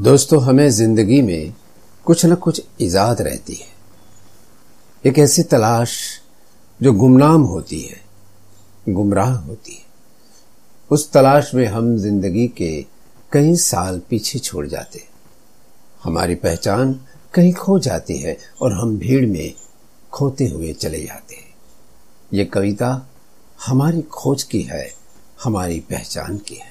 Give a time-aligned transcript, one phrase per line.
[0.00, 1.52] दोस्तों, हमें ज़िंदगी में
[2.06, 3.66] कुछ न कुछ ईजाद रहती है।
[5.04, 5.96] एक ऐसी तलाश
[6.80, 8.00] जो गुमनाम होती है,
[8.88, 9.84] गुमराह होती है।
[10.90, 12.70] उस तलाश में हम ज़िंदगी के
[13.32, 15.04] कई साल पीछे छोड़ जाते
[16.04, 16.98] हमारी पहचान
[17.34, 19.52] कहीं खो जाती है और हम भीड़ में
[20.12, 21.54] खोते हुए चले जाते हैं।
[22.32, 23.08] ये कविता
[23.66, 24.90] हमारी खोज की है,
[25.44, 26.69] हमारी पहचान की है।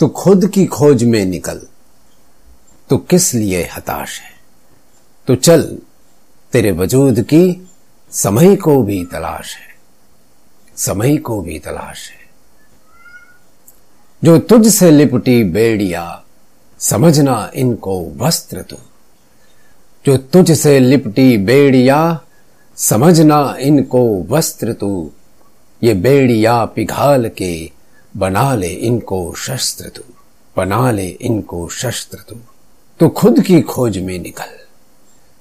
[0.00, 1.60] तो खुद की खोज में निकल।
[2.90, 4.30] तो किस लिए हताश है?
[5.26, 5.78] तो चल,
[6.52, 7.70] तेरे वजूद की
[8.10, 9.76] समय को भी तलाश है।
[10.76, 12.26] समय को भी तलाश है।
[14.24, 16.24] जो तुझ से लिपटी बेड़िया,
[16.78, 18.76] समझना इनको वस्त्र तू।
[20.06, 22.20] जो तुझ से लिपटी बेड़िया,
[22.76, 25.10] समझना इनको वस्त्र तू।
[25.82, 27.75] ये बेड़िया पिघाल के
[28.16, 30.02] बना ले इनको शस्त्र तू,
[30.56, 32.36] बना ले इनको शस्त्र तू।
[33.00, 34.56] तो खुद की खोज में निकल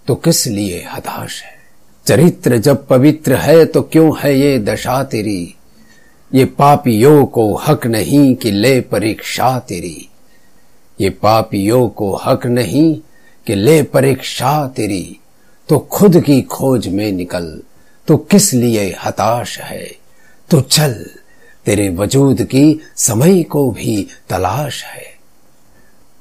[0.07, 1.57] तो किस लिए हताश है?
[2.05, 5.55] चरित्र जब पवित्र है तो क्यों है ये दशा तेरी?
[6.33, 10.09] ये पापियों को हक नहीं कि ले परीक्षा तेरी।
[11.01, 13.01] ये पापियों को हक नहीं
[13.47, 15.19] कि ले परीक्षा तेरी।
[15.69, 17.61] तो खुद की खोज में निकल
[18.07, 19.95] तो किस लिए हताश है?
[20.49, 21.05] तो चल
[21.65, 25.15] तेरे वजूद की समय को भी तलाश है।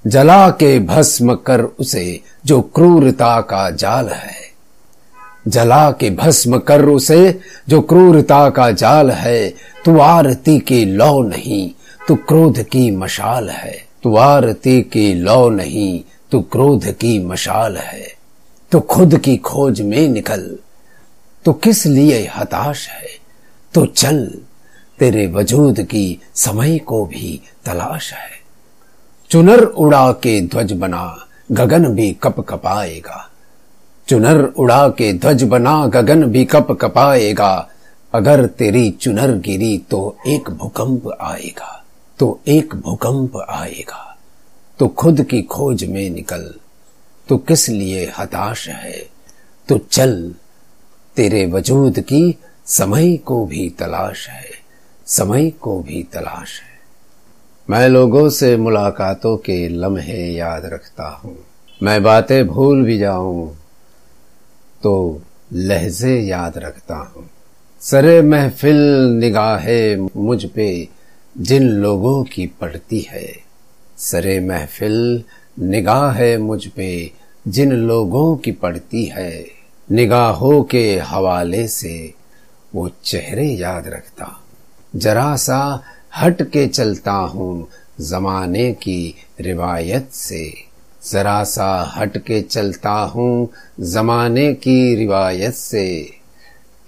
[0.06, 4.53] जला के भस्म कर उसे जो क्रूरता का जाल है।
[5.48, 11.70] जला के भस्म कर उसे जो क्रूरता का जाल है। तू आरती की लौ नहीं,
[12.09, 18.15] तू क्रोध की मशाल है। तू आरती की लौ नहीं, तू क्रोध की मशाल है।
[18.70, 20.59] तो खुद की खोज में निकल
[21.45, 23.06] तो किस लिए हताश है?
[23.75, 24.34] तो चल
[24.98, 28.31] तेरे वजूद की समय को भी तलाश है।
[29.31, 33.31] चुनर उड़ा के ध्वज बना, गगन भी कप कपाएगा।
[34.09, 37.69] चुनर उड़ा के ध्वज बना, गगन भी कप कपाएगा।
[38.15, 41.84] अगर तेरी चुनर गिरी तो एक भूकंप आएगा
[42.19, 44.16] तो एक भूकंप आएगा।
[44.78, 46.54] तो खुद की खोज में निकल
[47.28, 49.06] तो किस लिए हताश है?
[49.69, 50.34] तो चल,
[51.16, 54.63] तेरे वजूद की समय को भी तलाश है।
[55.06, 56.72] समय को भी तलाश है।
[57.69, 61.37] मैं लोगों से मुलाकातों के लम्हे याद रखता हूँ।
[61.81, 63.48] मैं बातें भूल भी जाऊँ
[64.82, 65.22] तो
[65.53, 67.28] लहजे याद रखता हूँ।
[67.82, 68.76] सरे महफिल
[69.20, 70.88] निगाहे मुझ पे
[71.36, 73.26] जिन लोगों की पड़ती है।
[73.98, 75.25] सरे महफिल
[75.59, 77.10] निगाह है मुझ पे
[77.48, 79.44] जिन लोगों की पड़ती है।
[79.88, 82.15] निगाहों के हवाले से
[82.75, 84.25] वो चेहरे याद रखता
[84.97, 85.82] जरा सा
[86.19, 87.69] हट के चलता हूँ
[88.00, 90.55] जमाने की रिवायत से।
[91.12, 93.49] जरा सा हट के चलता हूँ
[93.81, 96.03] जमाने की रिवायत से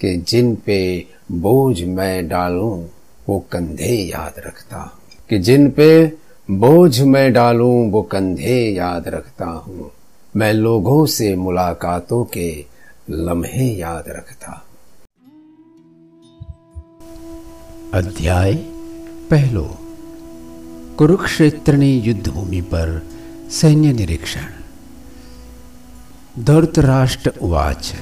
[0.01, 2.87] कि जिन पे बोझ मैं डालूं,
[3.29, 4.91] वो कंधे याद रखता हूँ।
[5.31, 6.13] कि जिन पे
[6.51, 9.91] बोझ मैं डालूं, वो कंधे याद रखता हूँ।
[10.37, 12.65] मैं लोगों से मुलाकातों के
[13.11, 14.66] लम्हे याद रखता हूँ
[17.95, 18.53] अध्याय
[19.31, 19.79] पहलो।
[20.99, 23.03] कुरुक्षेत्रनी युद्ध भूमि पर
[23.51, 24.41] सैन्य निरीक्षण।
[26.45, 27.95] धृतराष्ट्र उवाच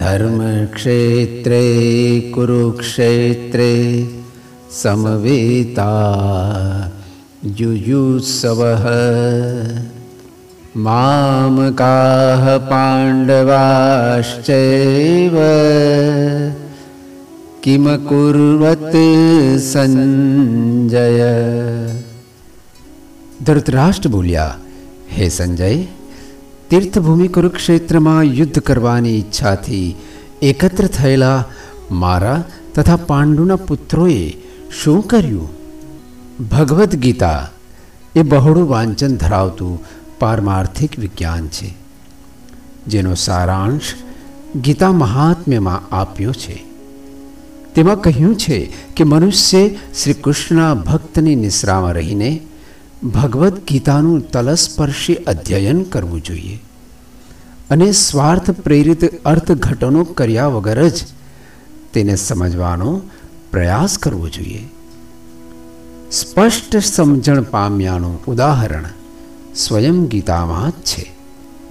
[0.00, 0.72] धर्मक्षेत्रे,
[2.34, 4.06] कुरुक्षेत्रे
[4.82, 5.92] समवेता
[7.44, 8.84] युयुत्सवः।
[10.76, 12.58] मामकाः
[17.65, 18.95] पाण्डवाश्चैव किमकुर्वत्
[19.63, 21.21] संजय
[23.45, 24.57] ધૃતરાષ્ટ્ર બોલ્યા
[25.17, 25.87] હે સંજય
[26.69, 29.95] તીર્થભૂમિ કુરુક્ષેત્રમાં યુદ્ધ કરવાની ઈચ્છાથી
[30.41, 31.45] એકત્ર થયેલા
[31.91, 32.43] મારા
[32.75, 34.37] તથા પાંડુના પુત્રોએ
[34.71, 35.49] શું કર્યું
[36.51, 37.49] ભગવદ્ ગીતા
[38.15, 39.79] એ બહોળું વાંચન ધરાવતું
[40.19, 41.73] પારમાર્થિક વિજ્ઞાન છે
[42.87, 43.95] જેનો સારાંશ
[44.61, 46.65] ગીતા મહાત્મ્યમાં આપ્યો છે
[47.76, 52.40] તેમાં કહ્યું છે કે મનુષ્ય શ્રી કૃષ્ણના ભક્તની નિશ્રામાં રહીને
[53.04, 56.62] ભગવદ્ ગીતાનું તલસ્પર્શી અધ્યયન કરવું જોઈએ.
[57.70, 60.92] અને સ્વાર્થ પ્રેરિત અર્થઘટનો કર્યા વગર જ
[61.92, 63.02] તેને સમજવાનો
[63.52, 64.68] પ્રયાસ કરવો જોઈએ.
[66.12, 68.84] સ્પષ્ટ સમજણ પામ્યાનું ઉદાહરણ
[69.54, 71.12] સ્વયં ગીતામાં જ છે.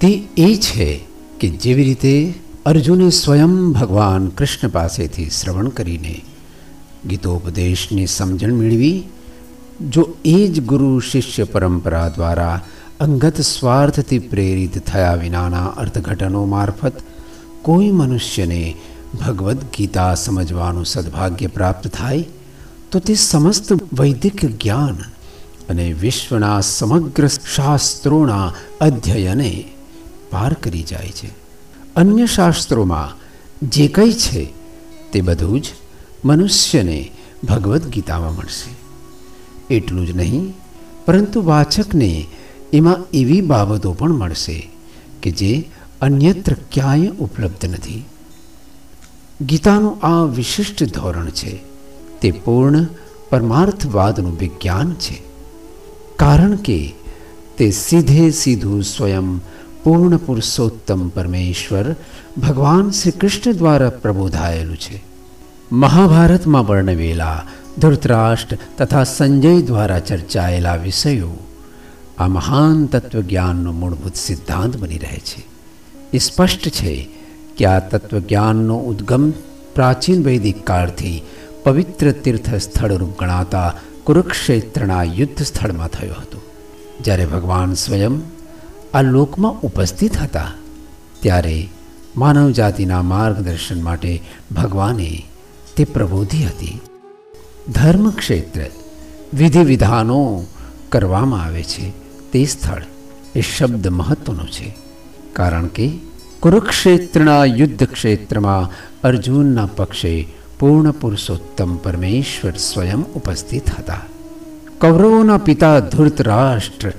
[0.02, 0.08] તે
[0.38, 1.00] એ છે
[1.40, 2.34] કે જેવી રીતે
[2.65, 6.17] અર્જુને સ્વયં ભગવાન કૃષ્ણ પાસેથી શ્રવણ કરીને
[7.05, 8.99] ગીતોપદેશની સમજણ મેળવી
[9.89, 12.57] જો એ જ ગુરુ શિષ્ય પરંપરા દ્વારા
[13.01, 16.99] અંગત સ્વાર્થથી પ્રેરિત થયા વિનાના અર્થઘટનો મારફત
[17.63, 18.63] કોઈ મનુષ્યને
[19.15, 22.29] ભગવદ્ ગીતા સમજવાનું સદભાગ્ય પ્રાપ્ત થાય
[22.91, 24.99] તો તે સમસ્ત વૈદિક જ્ઞાન
[25.69, 28.47] અને વિશ્વના સમગ્ર શાસ્ત્રોના
[28.81, 29.53] અધ્યયને
[30.31, 31.31] પાર કરી જાય છે
[31.96, 33.26] અન્ય શાસ્ત્રોમાં
[33.68, 34.54] જે કંઈ છે
[35.12, 35.66] તે બધું જ
[36.26, 37.12] મનુષ્યને
[37.44, 38.76] ભગવદ્ ગીતામાં મળશે.
[39.74, 40.54] એટલું જ નહીં,
[41.06, 42.28] પરંતુ વાચકને
[42.74, 44.70] એમાં એવી બાબતો પણ મળશે
[45.22, 45.70] કે જે
[46.02, 48.06] અન્યત્ર ક્યાંય ઉપલબ્ધ નથી.
[49.42, 51.60] ગીતાનું આ વિશિષ્ટ ધોરણ છે
[52.22, 52.86] તે પૂર્ણ
[53.30, 55.22] પરમાર્થવાદનું વિજ્ઞાન છે.
[56.16, 56.94] કારણ કે
[57.58, 59.40] તે સીધે સીધું સ્વયં
[59.85, 61.87] પૂર્ણ પુરુષોત્તમ પરમેશ્વર
[62.39, 64.97] ભગવાન શ્રી કૃષ્ણ દ્વારા પ્રબોધાયેલું છે
[65.77, 67.39] મહાભારતમાં વર્ણવેલા
[67.79, 71.37] ધૃતરાષ્ટ્ર તથા સંજય દ્વારા ચર્ચાયેલા વિષયો
[72.19, 75.43] આ મહાન તત્વજ્ઞાનનો મૂળભૂત સિદ્ધાંત બની રહે છે
[76.13, 76.95] એ સ્પષ્ટ છે
[77.57, 79.25] કે આ તત્વજ્ઞાનનો ઉદ્ગમ
[79.75, 81.23] પ્રાચીન વૈદિક કાળથી
[81.65, 83.69] પવિત્ર તીર્થ સ્થળરૂપ ગણાતા
[84.05, 86.39] કુરુક્ષેત્રના યુદ્ધ સ્થળમાં થયો હતો
[87.01, 88.17] જ્યારે ભગવાન સ્વયં
[88.96, 90.52] આ લોકમાં ઉપસ્થિત હતા.
[91.22, 91.68] ત્યારે
[92.18, 94.22] માનવ જાતિના માર્ગદર્શન માટે
[94.56, 95.24] ભગવાને
[95.76, 96.82] તે પ્રબોધી હતી.
[97.72, 98.62] ધર્મ ક્ષેત્ર
[99.34, 100.44] વિધિ વિધાનો
[100.90, 101.90] કરવામાં આવે છે.
[102.32, 102.82] તે સ્થળ
[103.36, 104.76] એ શબ્દ મહત્વનો છે.
[105.34, 105.92] કારણ કે
[106.40, 108.72] કુરુક્ષેત્રના યુદ્ધ ક્ષેત્રમાં
[109.04, 110.28] અર્જુનના પક્ષે
[110.60, 114.02] પૂર્ણ પુરુષોત્તમ પરમેશ્વર સ્વયં ઉપસ્થિત હતા.
[114.82, 116.92] કૌરવોના પિતા ધૂર્તરાષ્ટ્ર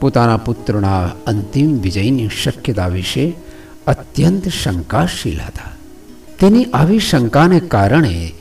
[0.00, 3.36] પોતાના પુત્રોના અંતિમ વિજયની શક્યતા વિશે
[3.86, 5.70] અત્યંત શંકાશીલ હતા.
[6.38, 8.32] તેની આવી શંકાને કારણે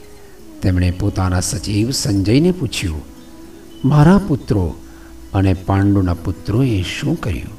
[0.62, 3.02] તેમણે પોતાના સચિવ સંજયને પૂછ્યું,
[3.86, 4.76] મારા પુત્રો
[5.34, 7.56] અને પાંડુના પુત્રોએ શું કર્યું?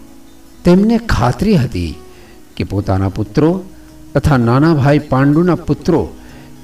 [0.64, 1.94] તેમને ખાતરી હતી
[2.56, 3.62] કે પોતાના પુત્રો
[4.14, 6.08] તથા નાના ભાઈ પાંડુના પુત્રો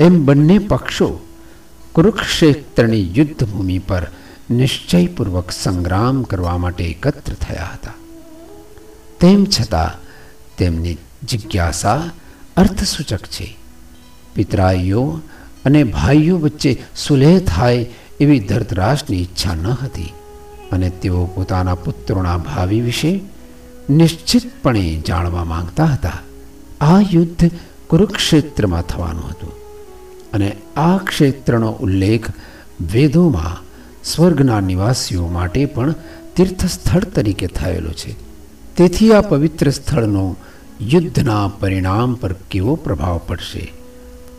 [0.01, 1.27] એમ બંને પક્ષો
[1.93, 4.07] કુરુક્ષેત્રની યુદ્ધભૂમિ પર
[4.57, 7.93] નિશ્ચયપૂર્વક સંગ્રામ કરવા માટે એકત્ર થયા હતા.
[9.21, 9.91] તેમ છતાં
[10.59, 12.11] તેમની જિજ્ઞાસા
[12.57, 13.57] અર્થસૂચક છે.
[14.35, 15.21] પિતરાઈઓ
[15.65, 17.87] અને ભાઈઓ વચ્ચે સુલેહ થાય
[18.21, 20.13] એવી ધરતરાશની ઈચ્છા ન હતી
[20.73, 23.21] અને તેઓ પોતાના પુત્રોના ભાવિ વિશે
[23.91, 26.13] નિશ્ચિતપણે જાણવા માંગતા હતા.
[26.81, 27.51] આ યુદ્ધ
[27.89, 29.53] કુરુક્ષેત્રમાં થવાનું હતું
[30.33, 32.27] અને આ ક્ષેત્રનો ઉલ્લેખ
[32.93, 33.72] વેદોમાં
[34.04, 35.96] સ્વર્ગના નિવાસીઓ માટે પણ
[36.36, 38.12] તીર્થસ્થળ તરીકે થયેલો છે
[38.76, 40.26] તેથી આ પવિત્ર સ્થળનો
[40.86, 43.66] યુદ્ધના પરિણામ પર કેવો પ્રભાવ પડશે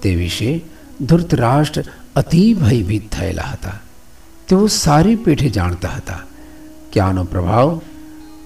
[0.02, 0.50] તે વિશે
[1.02, 1.84] ધૃતરાષ્ટ્ર
[2.14, 3.76] અતિ ભયભીત થયેલા હતા
[4.48, 6.22] તેઓ સારી પેઠે જાણતા હતા
[6.92, 7.70] કે આનો પ્રભાવ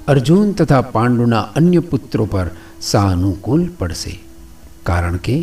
[0.09, 2.49] અર્જુન તથા પાંડુના અન્ય પુત્રો પર
[2.83, 4.15] સાનુકૂળ પડશે
[4.85, 5.37] કારણ કે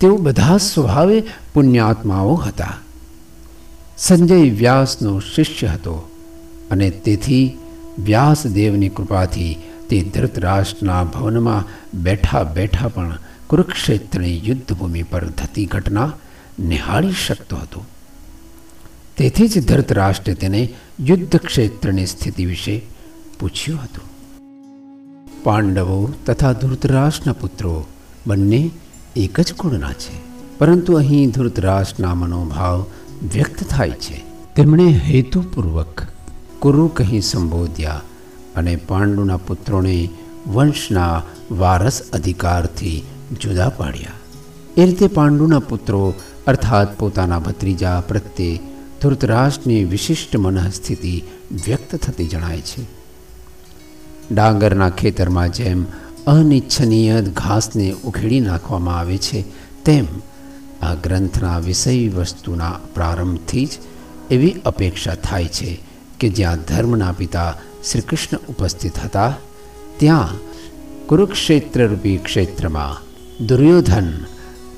[0.00, 1.18] તેઓ બધા સ્વભાવે
[1.54, 2.74] પુણ્યાત્માઓ હતા
[3.97, 6.09] સંજય વ્યાસનો શિષ્ય હતો
[6.71, 7.57] અને તેથી
[7.99, 9.57] વ્યાસદેવની કૃપાથી
[9.89, 11.67] તે ધૃતરાષ્ટ્રના ભવનમાં
[12.01, 16.13] બેઠા બેઠા પણ કુરુક્ષેત્રની યુદ્ધભૂમિ પર થતી ઘટના
[16.59, 17.85] નિહાળી શકતો હતો.
[19.17, 22.81] તેથી જ ધૃતરાષ્ટ્રે તેને યુદ્ધ ક્ષેત્રની સ્થિતિ વિશે
[23.39, 24.03] પૂછ્યું હતું.
[25.43, 27.87] પાંડવો તથા ધૃતરાષ્ટ્રના પુત્રો
[28.27, 28.69] બંને
[29.15, 30.15] એક જ કુળના છે,
[30.57, 32.85] પરંતુ અહીં ધૃતરાષ્ટ્રના મનોભાવ
[33.23, 34.23] વ્યક્ત થાય છે.
[34.55, 36.01] તેમણે હેતુપૂર્વક
[36.59, 38.01] કુરુ કહી સંબોધ્યા
[38.55, 40.09] અને પાંડુના પુત્રોને
[40.47, 43.03] વંશના વારસ અધિકારથી
[43.41, 44.11] જુદા પાડ્યા.
[44.77, 46.13] એ રીતે પાંડુના પુત્રો
[46.47, 48.59] અર્થાત પોતાના ભત્રીજા પ્રત્યે
[49.01, 51.23] ધૃતરાષ્ટ્રની વિશિષ્ટ મનઃસ્થિતિ
[51.65, 52.83] વ્યક્ત થતી જણાય છે.
[54.31, 55.85] ડાંગરના ખેતરમાં જેમ
[56.27, 59.45] અનિચ્છનીય ઘાસને ઉખેડી નાખવામાં આવે છે,
[59.83, 60.05] તેમ
[60.85, 63.69] આ ગ્રંથના વિષય વસ્તુના પ્રારંભથી જ
[64.31, 65.79] એવી અપેક્ષા થાય છે
[66.19, 67.49] કે જ્યાં ધર્મના પિતા
[67.91, 69.37] શ્રી કૃષ્ણ ઉપસ્થિત હતા,
[69.97, 70.37] ત્યાં
[71.07, 73.01] કુરુક્ષેત્રરૂપી ક્ષેત્રમાં
[73.45, 74.09] દુર્યોધન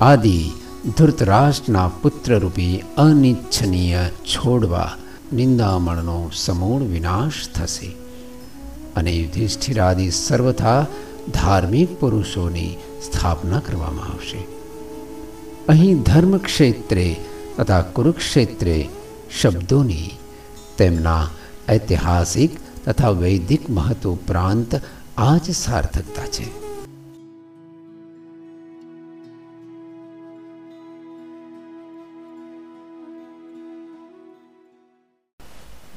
[0.00, 0.50] આદિ
[0.96, 4.90] ધૃતરાષ્ટ્રના પુત્રરૂપી અનિચ્છનીય છોડવા
[5.32, 7.90] નિંદામણનો સમૂળ વિનાશ થશે.
[8.96, 10.86] અને યુધિષ્ઠિરાદિ સર્વથા
[11.34, 14.57] ધાર્મિક પુરુષોની સ્થાપના કરવામાં આવશે.
[15.67, 17.07] અહીં ધર્મક્ષેત્રે
[17.57, 18.77] તથા કુરુક્ષેત્રે
[19.37, 20.09] શબ્દોની
[20.77, 21.23] તેમના
[21.69, 24.71] ઐતિહાસિક તથા વૈદિક મહત્વ ઉપરાંત
[25.19, 26.47] આ જ સાર્થકતા છે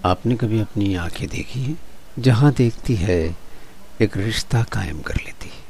[0.05, 1.77] आपने कभी अपनी आंखें देखी हैं
[2.19, 3.19] जहां देखती है
[4.03, 5.65] एक रिश्ता कायम कर लेती है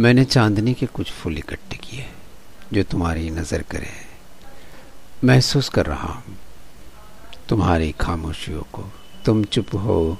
[0.00, 2.06] मैंने चांदनी के कुछ फूल इकट्ठे किए
[2.73, 3.89] जो तुम्हारी नज़र करे।
[5.23, 6.37] महसूस कर रहा हूँ।
[7.49, 8.83] तुम्हारी खामोशियों को
[9.25, 10.17] तुम चुप हो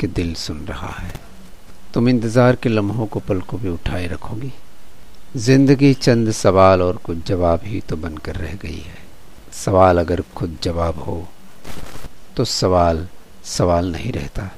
[0.00, 1.12] कि दिल सुन रहा है।
[1.94, 4.52] तुम इंतज़ार के लम्हों को पलकों पे उठाए रखोगी।
[5.36, 8.98] ज़िंदगी चंद सवाल और कुछ जवाब ही तो बनकर रह गई है।
[9.54, 11.26] सवाल अगर खुद जवाब हो
[12.36, 13.06] तो सवाल
[13.46, 14.50] सवाल नहीं रहता।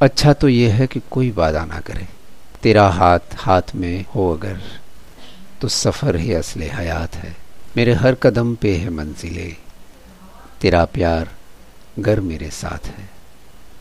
[0.00, 2.06] अच्छा तो यह है कि कोई वादा ना करे।
[2.62, 4.60] तेरा हाथ हाथ में हो अगर
[5.60, 7.36] तो सफ़र ही असले हयात है।
[7.76, 9.56] मेरे हर कदम पे है मंजिले।
[10.60, 11.30] तेरा प्यार
[11.98, 13.10] घर मेरे साथ है।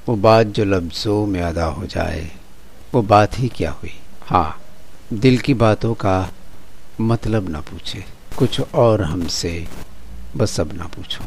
[0.08, 2.32] वो बात जो लफ्ज़ों में अदा हो जाए,
[2.94, 4.00] वो बात ही क्या हुई?
[4.22, 4.62] हाँ
[5.14, 6.32] दिल की बातों का
[7.02, 8.06] मतलब ना पूछे।
[8.38, 9.68] कुछ और हमसे
[10.38, 11.26] बस अब ना पूछो।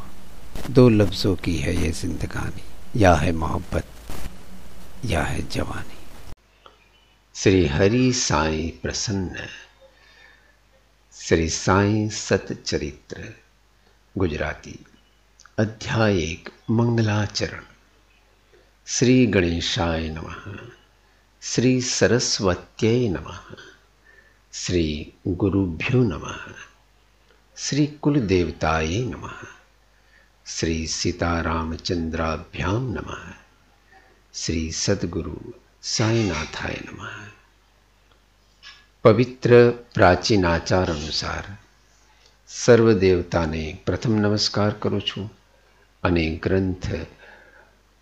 [0.71, 2.63] दो लफ्ज़ों की है ये जिंदगानी।
[2.97, 3.85] या है मोहब्बत,
[5.05, 5.99] या है जवानी।
[7.35, 9.37] श्री हरि साई प्रसन्न।
[11.29, 13.35] श्री साई सतचरित्र,
[14.19, 14.85] गुजराती,
[15.59, 17.63] अध्याय एक, मंगलाचरण।
[18.87, 20.59] श्री गणेशाय नमः,
[21.43, 23.41] श्री सरस्वत्यै नमः,
[24.53, 26.55] श्री गुरुभ्यो नमः,
[27.57, 29.47] श्री कुलदेवताय नमः,
[30.47, 33.35] श्री सीतारामचंद्राभ्याम नमः,
[34.35, 35.37] श्री सदगुरु
[35.83, 37.38] साईनाथाय नमः।
[39.09, 41.57] પવિત્ર પ્રાચીન આચાર અનુસાર
[42.49, 45.33] સર્વ દેવતાને પ્રથમ નમસ્કાર કરું છું
[46.03, 46.87] અને ગ્રંથ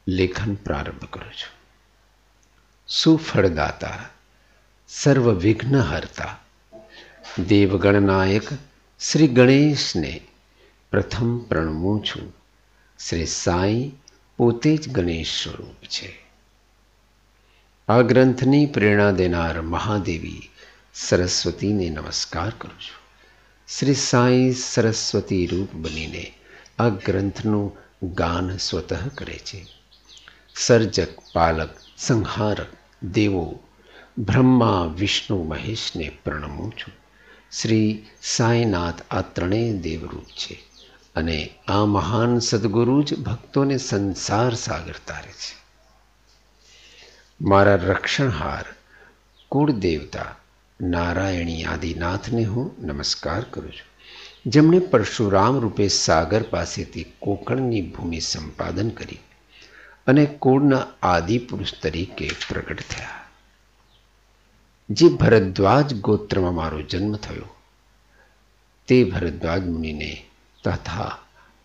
[0.09, 1.61] લેખન પ્રારંભ કરું છું.
[2.89, 3.99] સુફળદાતા
[4.89, 6.39] સર્વ વિઘ્નહર્તા
[7.39, 8.49] દેવગણનાયક
[9.01, 10.21] શ્રી ગણેશને
[10.91, 12.37] પ્રથમ પ્રણવું છું.
[13.09, 13.93] શ્રી સાંઈ
[14.37, 16.19] પોતે જ ગણેશ સ્વરૂપ છે.
[17.89, 20.51] આ ગ્રંથની પ્રેરણા દેનાર મહાદેવી
[21.00, 23.07] સરસ્વતીને નમસ્કાર કરું છું.
[23.69, 26.35] શ્રી સાંઈ સરસ્વતી રૂપ બનીને
[26.79, 27.76] આ ગ્રંથનું
[28.15, 29.67] ગાન સ્વતઃ કરે છે.
[30.57, 32.67] સર્જક, પાલક, સંહારક,
[33.03, 33.59] દેવો,
[34.19, 36.95] બ્રહ્મા, વિષ્ણુ, મહેશને પ્રણમું છું.
[37.53, 40.55] શ્રી સાંઈનાથ આ ત્રણેય દેવરૂપ છે
[41.17, 45.57] અને આ મહાન સદગુરુ જ ભક્તોને સંસાર સાગર તારે છે.
[47.41, 48.65] મારા રક્ષણહાર
[49.49, 50.37] કુળ દેવતા
[50.80, 53.89] નારાયણી આદિનાથને હું નમસ્કાર કરું છું
[54.48, 59.22] જેમણે પરશુરામ રૂપે સાગર પાસેથી કોકણની ભૂમિ સંપાદન કરી
[60.08, 63.20] અને કુળના આદિ પુરુષ તરીકે પ્રગટ થયા
[64.89, 67.50] જે ભરદ્વાજ ગોત્રમાં મારો જન્મ થયો
[68.88, 70.12] તે ભરદ્વાજ મુનિને
[70.63, 71.12] તથા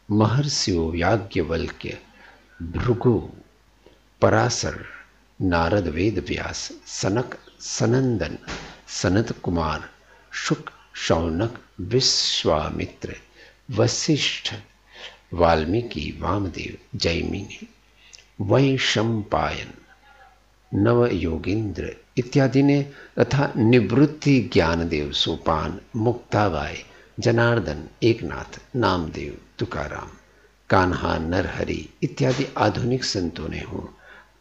[0.08, 1.96] મહર્ષિઓ યાજ્ઞવલ્ક્ય
[2.60, 3.16] ભૃગુ
[4.22, 4.78] પરાસર
[5.40, 6.60] નારદ વેદ વ્યાસ
[6.90, 7.30] સનક
[7.66, 8.36] સનંદન
[8.90, 9.80] સનત કુમાર
[10.32, 10.64] શુક
[10.96, 11.58] शौनक
[11.92, 13.14] विश्वामित्र
[13.68, 14.52] वशिष्ठ
[15.32, 17.66] वाल्मीकि वामदेव जैमिनी
[18.42, 19.72] वैशंपायन
[20.72, 22.80] नव योगेंद्र इत्यादि ने
[23.18, 26.82] तथा निवृत्ति ज्ञानदेव सोपान मुक्ताबाई
[27.18, 30.10] जनार्दन एकनाथ नामदेव तुकाराम
[30.70, 33.88] कान्हा नरहरि इत्यादि आधुनिक संतों ने हूँ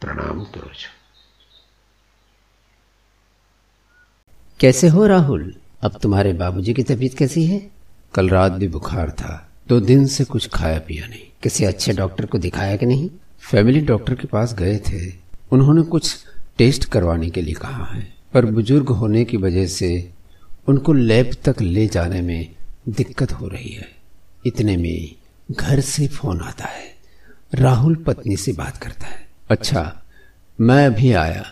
[0.00, 0.72] प्रणाम करो
[4.61, 5.55] कैसे हो राहुल?
[5.81, 7.71] अब तुम्हारे बाबूजी की तबीयत कैसी है?
[8.13, 12.25] कल रात भी बुखार था दो दिन से कुछ खाया पिया नहीं। किसी अच्छे डॉक्टर
[12.25, 13.09] को दिखाया कि नहीं?
[13.39, 15.13] फैमिली डॉक्टर के पास गए थे।
[15.51, 16.15] उन्होंने कुछ
[16.57, 20.09] टेस्ट करवाने के लिए कहा है पर बुज़ुर्ग होने की वजह से
[20.67, 22.55] उनको लैब तक ले जाने में
[22.89, 23.89] दिक्कत हो रही है।
[24.45, 25.15] इतने में
[25.51, 26.95] घर से फ़ोन आता है।
[27.55, 30.01] राहुल पत्नी से बात करता है। अच्छा
[30.61, 31.45] मैं अभी आया।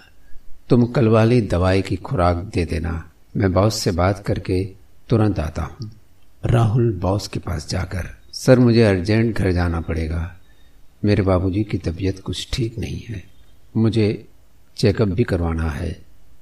[0.70, 2.92] तुम कल वाली दवाई की खुराक दे देना।
[3.38, 4.64] मैं बॉस से बात करके
[5.10, 5.90] तुरंत आता हूँ।
[6.46, 10.22] राहुल बॉस के पास जाकर, सर, मुझे अर्जेंट घर जाना पड़ेगा।
[11.06, 13.24] मेरे बाबूजी की तबीयत कुछ ठीक नहीं है।
[13.78, 14.28] मुझे
[14.78, 15.92] चेकअप भी करवाना है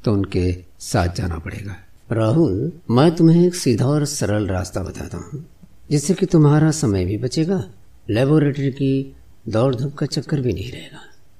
[0.03, 1.75] तो उनके साथ जाना पड़ेगा।
[2.11, 5.45] राहुल, मैं तुम्हें एक सीधा और सरल रास्ता बताता हूँ,
[5.91, 7.63] जिससे कि तुम्हारा समय भी बचेगा।
[8.09, 9.15] लेबोरेटरी की
[9.49, 10.99] दौड़ धूप का चक्कर भी नहीं रहेगा।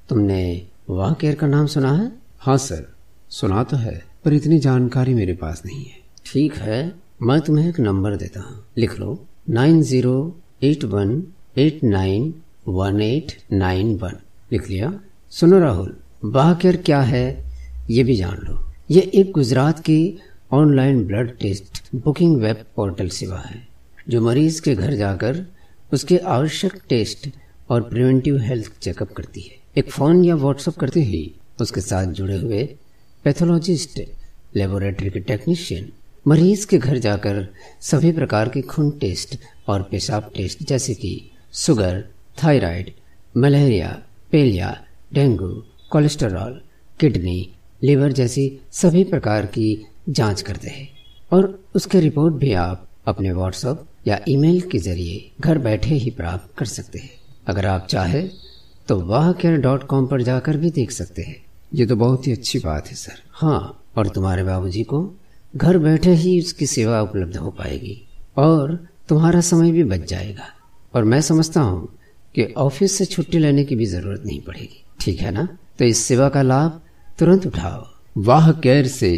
[0.10, 2.12] तुमने वाह केयर का नाम सुना है?
[2.48, 2.86] हाँ सर
[3.30, 3.94] सुना तो है,
[4.26, 8.64] पर इतनी जानकारी मेरे पास नहीं है। ठीक है, मैं तुम्हें एक नंबर देता हूँ।
[8.78, 10.14] लिख लो, nine zero
[10.64, 11.12] eight one
[11.58, 12.34] eight nine
[12.68, 14.14] one eight nine one.
[14.52, 14.94] लिख लिया?
[15.32, 15.94] सुनो राहुल
[16.26, 17.26] बाहकेयर क्या है,
[17.90, 18.58] ये भी जान लो।
[18.92, 20.00] ये एक गुजरात की
[20.52, 23.62] online blood test booking web portal सेवा है,
[24.10, 25.46] जो मरीज़ के घर जाकर
[25.94, 27.30] उसके आवश्यक टेस्ट
[27.70, 31.22] और प्रिवेंटिव हेल्थ चेकअप करती है। एक फ़ोन या व्हाट्सएप करते ही?
[31.62, 32.64] उसके साथ जुड़े हुए
[33.24, 34.02] पैथोलॉजिस्ट
[34.56, 35.92] लेबोरेटरी के टेक्नीशियन
[36.28, 37.48] मरीज़ के घर जाकर
[37.82, 42.04] सभी प्रकार के खून टेस्ट और पेशाब टेस्ट जैसे कि शुगर
[42.44, 42.94] थायराइड
[43.38, 46.62] मलेरिया पेलिया डेंगू कोलेस्टेरॉल
[47.00, 47.50] किडनी
[47.84, 50.90] लीवर जैसी सभी प्रकार की जाँच करते हैं।
[51.32, 56.58] और उसके रिपोर्ट भी आप अपने व्हाट्सएप या ईमेल के ज़रिए घर बैठे ही प्राप्त
[56.58, 57.10] कर सकते हैं।
[57.48, 58.22] अगर आप चाहे
[58.88, 62.32] तो वाह केयर डॉट कॉम पर जाकर भी देख सकते हैं। ये तो बहुत ही
[62.32, 65.00] अच्छी बात है, सर। हाँ और तुम्हारे बाबूजी को
[65.54, 68.02] घर बैठे ही उसकी सेवा उपलब्ध हो पाएगी,
[68.38, 68.76] और
[69.10, 70.48] तुम्हारा समय भी बच जाएगा।
[70.94, 71.88] और मैं समझता हूँ
[72.36, 75.48] कि ऑफ़िस से छुट्टी लेने की भी ज़रूरत नहीं पड़ेगी, ठीक है ना?
[75.80, 76.82] तो इस सेवा का लाभ
[77.20, 77.86] तुरंत उठाओ।
[78.18, 79.12] वाह केयर से।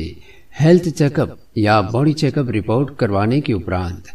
[0.60, 4.08] हेल्थ चेकअप या बॉडी चेकअप रिपोर्ट करवाने के उपरांत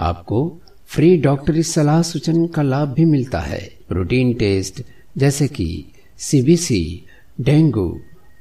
[0.00, 0.40] आपको
[0.88, 3.60] फ्री डॉक्टरी सलाह सूचन का लाभ भी मिलता है।
[3.92, 4.82] रूटीन टेस्ट,
[5.18, 5.84] जैसे कि
[6.20, 7.05] CBC
[7.40, 8.00] dengue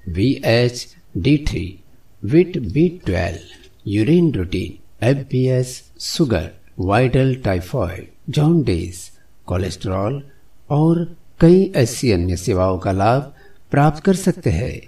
[0.10, 0.88] V H
[1.18, 1.80] D three
[2.24, 9.12] vit B twelve urine routine F B S sugar vital typhoid jaundice
[9.46, 10.24] cholesterol
[10.70, 13.34] और कई ऐसी अन्य सेवाओं का लाभ
[13.72, 14.82] प्राप्त कर सकते हैं।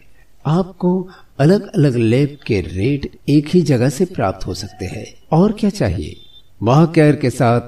[0.46, 1.10] आपको
[1.40, 5.70] अलग अलग लैब के रेट एक ही जगह से प्राप्त हो सकते हैं। और क्या
[5.70, 6.16] चाहिए?
[6.64, 7.62] वह केयर के साथ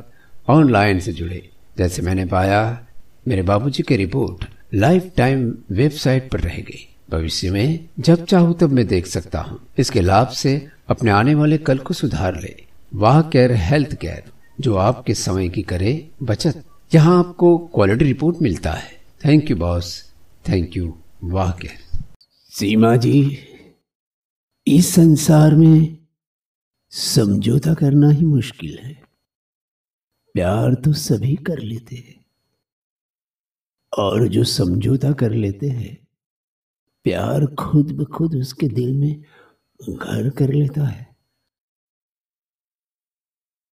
[0.50, 2.88] ऑनलाइन से जुड़े। जैसे मैंने पाया,
[3.28, 8.70] मेरे बाबूजी की रिपोर्ट लाइफ टाइम वेबसाइट पर रह गई। भविष्य में, जब चाहूँ तब
[8.70, 13.22] मैं देख सकता हूँ। इसके लाभ से अपने आने वाले कल को सुधार ले। वाह,
[13.22, 14.24] केयर, हेल्थ केयर,
[14.60, 16.64] जो आपके समय की करे बचत।
[16.96, 18.92] यहाँ आपको क्वालिटी रिपोर्ट मिलता है।
[19.26, 20.14] Thank you boss
[20.50, 22.00] thank you Wah, care.
[22.50, 23.38] Seema ji,
[24.68, 25.98] इस संसार में
[26.90, 29.02] समझौता करना ही मुश्किल है।
[30.34, 32.19] प्यार तो सभी कर लेते हैं।
[33.98, 36.08] और जो समझौता कर लेते हैं,
[37.04, 39.24] प्यार खुद ब खुद उसके दिल में
[39.90, 41.09] घर कर लेता है।